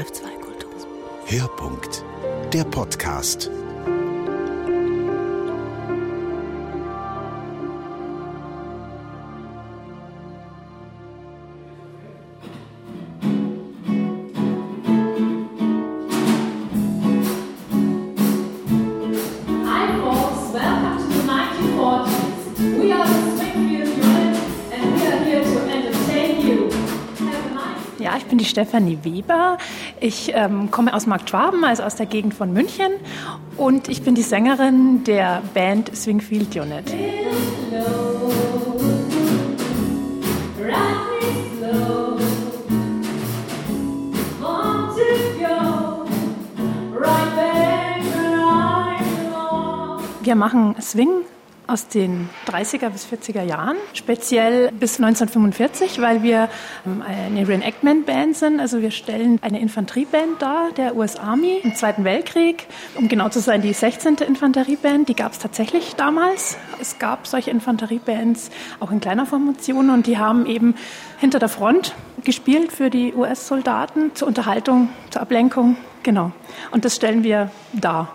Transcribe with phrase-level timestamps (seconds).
[0.00, 0.70] SRF2 Kultur.
[1.26, 2.04] Hörpunkt,
[2.54, 3.50] der Podcast.
[28.50, 29.56] Stefanie Weber.
[30.00, 32.92] Ich ähm, komme aus Marktschwaben, also aus der Gegend von München.
[33.56, 36.92] Und ich bin die Sängerin der Band Swingfield Unit.
[50.22, 51.24] Wir machen Swing
[51.70, 56.48] aus den 30er bis 40er Jahren, speziell bis 1945, weil wir
[56.84, 58.60] ähm, eine Reenactment-Band sind.
[58.60, 62.66] Also wir stellen eine Infanterieband dar, der US Army im Zweiten Weltkrieg.
[62.96, 64.16] Um genau zu sein, die 16.
[64.16, 66.56] Infanterieband, die gab es tatsächlich damals.
[66.80, 70.74] Es gab solche Infanteriebands auch in kleiner Formation und die haben eben
[71.18, 75.76] hinter der Front gespielt für die US-Soldaten zur Unterhaltung, zur Ablenkung.
[76.02, 76.32] Genau.
[76.72, 78.12] Und das stellen wir dar.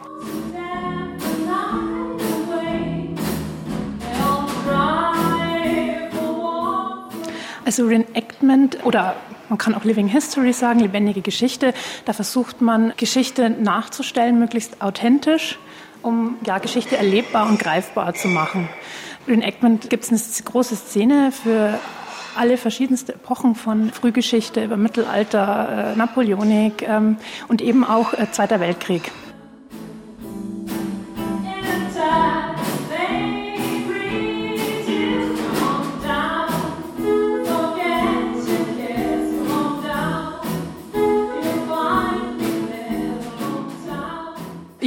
[7.66, 9.16] Also Reenactment oder
[9.50, 11.74] man kann auch Living History sagen, lebendige Geschichte.
[12.06, 15.58] Da versucht man Geschichte nachzustellen, möglichst authentisch,
[16.02, 18.70] um ja, Geschichte erlebbar und greifbar zu machen.
[19.28, 21.80] Reenactment gibt es eine große Szene für
[22.36, 28.60] alle verschiedenste Epochen von Frühgeschichte über Mittelalter, äh, Napoleonik ähm, und eben auch äh, Zweiter
[28.60, 29.12] Weltkrieg.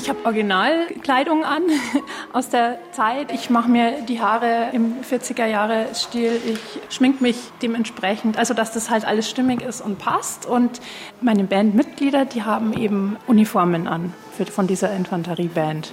[0.08, 1.64] Ich habe Originalkleidung an
[2.32, 3.30] aus der Zeit.
[3.30, 6.40] Ich mache mir die Haare im 40er Jahre Stil.
[6.46, 10.46] Ich schmink mich dementsprechend, also dass das halt alles stimmig ist und passt.
[10.46, 10.80] Und
[11.20, 15.92] meine Bandmitglieder, die haben eben Uniformen an für, von dieser Infanterieband.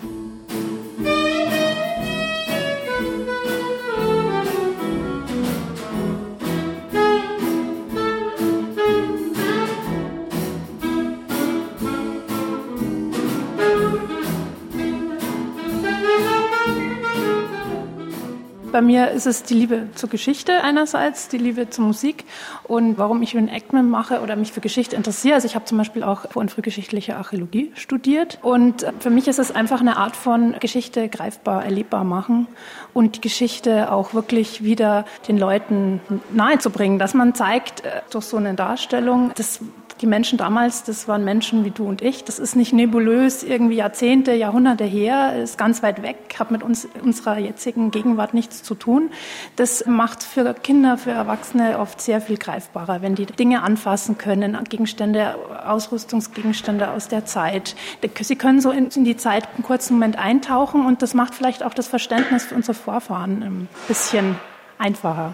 [18.75, 22.25] Bei mir ist es die Liebe zur Geschichte einerseits, die Liebe zur Musik
[22.63, 25.35] und warum ich Reenactment mache oder mich für Geschichte interessiere.
[25.35, 29.39] Also ich habe zum Beispiel auch vor- und frühgeschichtliche Archäologie studiert und für mich ist
[29.39, 32.47] es einfach eine Art von Geschichte greifbar, erlebbar machen
[32.93, 36.01] und die Geschichte auch wirklich wieder den Leuten
[36.33, 39.61] nahezubringen, dass man zeigt äh, durch so eine Darstellung, dass
[40.01, 42.23] die Menschen damals, das waren Menschen wie du und ich.
[42.23, 46.87] Das ist nicht nebulös, irgendwie Jahrzehnte, Jahrhunderte her, ist ganz weit weg, hat mit uns,
[47.01, 49.09] unserer jetzigen Gegenwart nichts zu tun.
[49.55, 54.57] Das macht für Kinder, für Erwachsene oft sehr viel greifbarer, wenn die Dinge anfassen können,
[54.67, 55.35] Gegenstände,
[55.65, 57.75] Ausrüstungsgegenstände aus der Zeit.
[58.21, 61.73] Sie können so in, die Zeit einen kurzen Moment eintauchen und das macht vielleicht auch
[61.73, 64.35] das Verständnis für unsere Vorfahren ein bisschen
[64.77, 65.33] einfacher.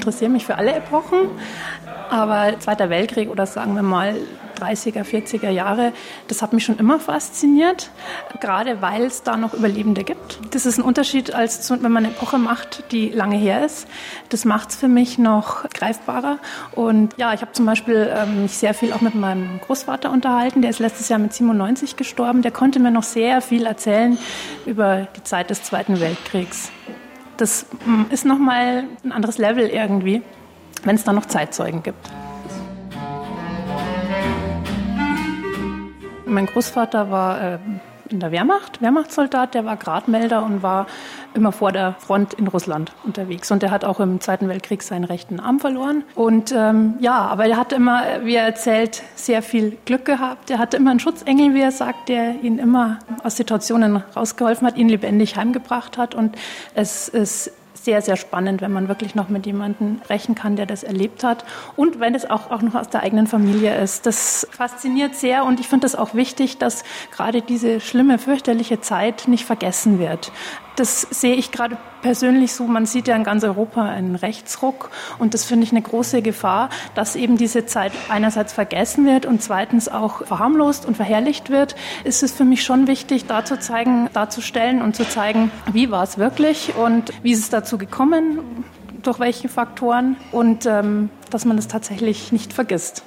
[0.00, 1.28] Interessiere mich für alle Epochen,
[2.08, 4.14] aber Zweiter Weltkrieg oder sagen wir mal
[4.58, 5.92] 30er, 40er Jahre,
[6.28, 7.90] das hat mich schon immer fasziniert,
[8.40, 10.38] gerade weil es da noch Überlebende gibt.
[10.52, 13.86] Das ist ein Unterschied, als zu, wenn man eine Epoche macht, die lange her ist.
[14.30, 16.38] Das macht es für mich noch greifbarer.
[16.72, 20.62] Und ja, ich habe zum Beispiel ähm, mich sehr viel auch mit meinem Großvater unterhalten.
[20.62, 22.42] Der ist letztes Jahr mit 97 gestorben.
[22.42, 24.18] Der konnte mir noch sehr viel erzählen
[24.66, 26.70] über die Zeit des Zweiten Weltkriegs.
[27.40, 30.20] Das mm, ist nochmal ein anderes Level irgendwie,
[30.84, 32.10] wenn es da noch Zeitzeugen gibt.
[36.26, 37.58] Mein Großvater war äh,
[38.10, 40.86] in der Wehrmacht, Wehrmachtssoldat, der war Gradmelder und war
[41.34, 43.50] immer vor der Front in Russland unterwegs.
[43.50, 46.04] Und der hat auch im Zweiten Weltkrieg seinen rechten Arm verloren.
[46.14, 50.50] Und ähm, ja, aber er hat immer, wie er erzählt, sehr viel Glück gehabt.
[50.50, 54.76] Er hatte immer einen Schutzengel, wie er sagt, der ihn immer aus Situationen rausgeholfen hat,
[54.76, 56.14] ihn lebendig heimgebracht hat.
[56.14, 56.36] Und
[56.74, 60.82] es ist sehr, sehr spannend, wenn man wirklich noch mit jemandem sprechen kann, der das
[60.82, 61.44] erlebt hat.
[61.76, 64.06] Und wenn es auch, auch noch aus der eigenen Familie ist.
[64.06, 69.28] Das fasziniert sehr und ich finde es auch wichtig, dass gerade diese schlimme, fürchterliche Zeit
[69.28, 70.32] nicht vergessen wird.
[70.76, 72.64] Das sehe ich gerade persönlich so.
[72.64, 76.70] Man sieht ja in ganz Europa einen Rechtsruck und das finde ich eine große Gefahr,
[76.94, 81.76] dass eben diese Zeit einerseits vergessen wird und zweitens auch verharmlost und verherrlicht wird.
[82.04, 86.02] Ist es für mich schon wichtig, da zu zeigen, darzustellen und zu zeigen, wie war
[86.02, 88.64] es wirklich und wie ist es dazu gekommen,
[89.02, 93.04] durch welche Faktoren und ähm, dass man es tatsächlich nicht vergisst.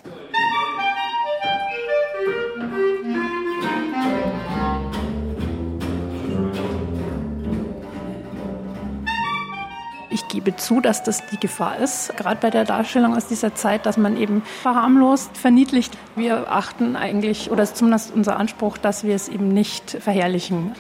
[10.13, 13.88] Ich gebe zu, dass das die Gefahr ist, gerade bei der Darstellung aus dieser Zeit,
[13.88, 15.98] dass man eben verharmlost, verniedlicht.
[16.15, 20.74] Wir achten eigentlich, oder ist zumindest unser Anspruch, dass wir es eben nicht verherrlichen.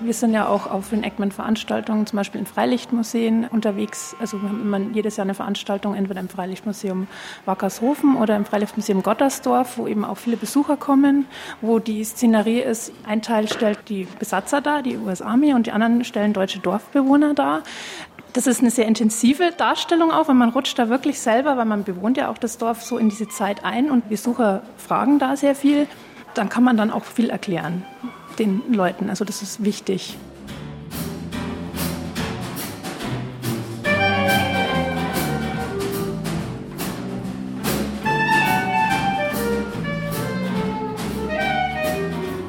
[0.00, 4.14] Wir sind ja auch auf Reenactment-Veranstaltungen, zum Beispiel in Freilichtmuseen unterwegs.
[4.20, 7.08] Also wir haben immer jedes Jahr eine Veranstaltung, entweder im Freilichtmuseum
[7.46, 11.24] Wackershofen oder im Freilichtmuseum Gottersdorf, wo eben auch viele Besucher kommen,
[11.62, 16.04] wo die Szenerie ist, ein Teil stellt die Besatzer dar, die US-Armee, und die anderen
[16.04, 17.62] stellen deutsche Dorfbewohner dar.
[18.32, 21.84] Das ist eine sehr intensive Darstellung auch, weil man rutscht da wirklich selber, weil man
[21.84, 25.54] bewohnt ja auch das Dorf so in diese Zeit ein und Besucher fragen da sehr
[25.54, 25.86] viel.
[26.34, 27.84] Dann kann man dann auch viel erklären
[28.38, 29.10] den Leuten.
[29.10, 30.16] Also das ist wichtig.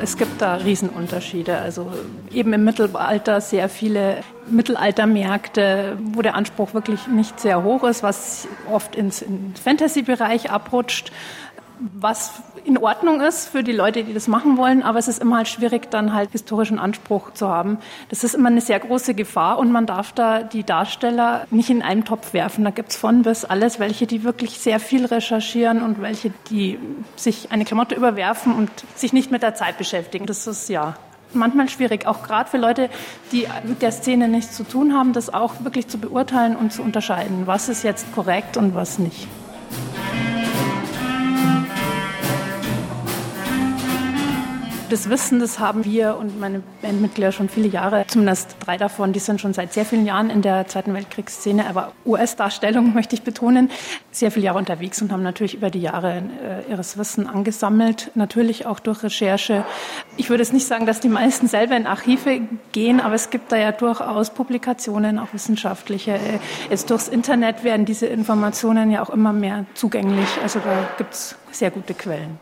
[0.01, 1.57] Es gibt da Riesenunterschiede.
[1.57, 1.91] Also
[2.31, 4.17] eben im Mittelalter sehr viele
[4.49, 11.11] Mittelaltermärkte, wo der Anspruch wirklich nicht sehr hoch ist, was oft ins, ins Fantasy-Bereich abrutscht
[11.79, 15.37] was in Ordnung ist für die Leute, die das machen wollen, aber es ist immer
[15.37, 17.77] halt schwierig, dann halt historischen Anspruch zu haben.
[18.09, 21.81] Das ist immer eine sehr große Gefahr und man darf da die Darsteller nicht in
[21.81, 22.63] einen Topf werfen.
[22.65, 26.77] Da gibt's von bis alles, welche, die wirklich sehr viel recherchieren und welche, die
[27.15, 30.25] sich eine Klamotte überwerfen und sich nicht mit der Zeit beschäftigen.
[30.25, 30.95] Das ist ja
[31.33, 32.89] manchmal schwierig, auch gerade für Leute,
[33.31, 36.81] die mit der Szene nichts zu tun haben, das auch wirklich zu beurteilen und zu
[36.81, 39.27] unterscheiden, was ist jetzt korrekt und was nicht.
[44.89, 49.19] Das Wissen, das haben wir und meine Bandmitglieder schon viele Jahre, zumindest drei davon, die
[49.19, 53.69] sind schon seit sehr vielen Jahren in der Zweiten Weltkriegsszene, aber US-Darstellung möchte ich betonen,
[54.09, 56.23] sehr viele Jahre unterwegs und haben natürlich über die Jahre
[56.67, 59.63] äh, ihres Wissen angesammelt, natürlich auch durch Recherche.
[60.17, 63.51] Ich würde es nicht sagen, dass die meisten selber in Archive gehen, aber es gibt
[63.51, 66.13] da ja durchaus Publikationen, auch wissenschaftliche.
[66.13, 66.39] Äh,
[66.71, 70.29] jetzt durchs Internet werden diese Informationen ja auch immer mehr zugänglich.
[70.41, 72.39] Also da gibt es sehr gute Quellen.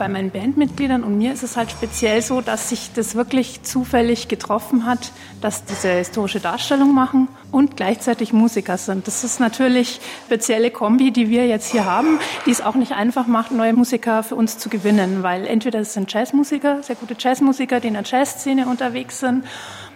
[0.00, 4.28] Bei meinen Bandmitgliedern und mir ist es halt speziell so, dass sich das wirklich zufällig
[4.28, 5.12] getroffen hat,
[5.42, 9.06] dass diese historische Darstellung machen und gleichzeitig Musiker sind.
[9.06, 13.26] Das ist natürlich spezielle Kombi, die wir jetzt hier haben, die es auch nicht einfach
[13.26, 17.78] macht, neue Musiker für uns zu gewinnen, weil entweder es sind Jazzmusiker, sehr gute Jazzmusiker,
[17.78, 19.44] die in der Jazzszene unterwegs sind,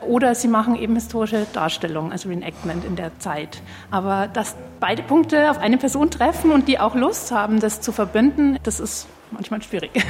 [0.07, 3.63] oder sie machen eben historische Darstellungen, also Reenactment in der Zeit.
[3.91, 7.91] Aber dass beide Punkte auf eine Person treffen und die auch Lust haben, das zu
[7.91, 9.91] verbinden, das ist manchmal schwierig.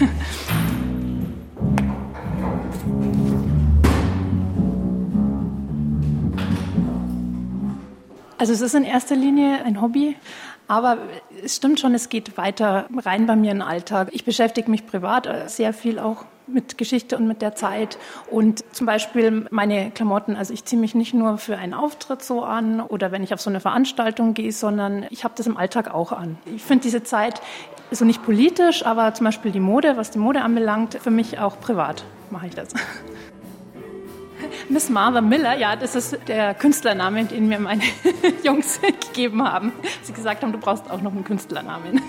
[8.36, 10.16] Also es ist in erster Linie ein Hobby,
[10.68, 10.98] aber
[11.42, 14.08] es stimmt schon, es geht weiter rein bei mir in den Alltag.
[14.12, 17.98] Ich beschäftige mich privat sehr viel auch mit Geschichte und mit der Zeit.
[18.30, 22.42] Und zum Beispiel meine Klamotten, also ich ziehe mich nicht nur für einen Auftritt so
[22.42, 25.92] an oder wenn ich auf so eine Veranstaltung gehe, sondern ich habe das im Alltag
[25.92, 26.38] auch an.
[26.54, 27.40] Ich finde diese Zeit
[27.90, 31.60] so nicht politisch, aber zum Beispiel die Mode, was die Mode anbelangt, für mich auch
[31.60, 32.68] privat mache ich das.
[34.68, 37.82] Miss Martha Miller, ja, das ist der Künstlername, den mir meine
[38.42, 39.72] Jungs gegeben haben.
[40.02, 42.00] Sie gesagt haben, du brauchst auch noch einen Künstlernamen.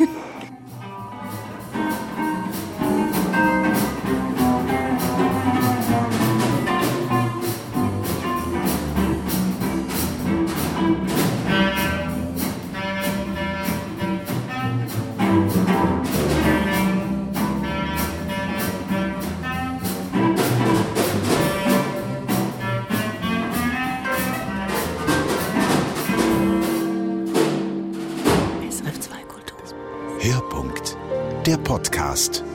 [31.46, 32.55] Der Podcast.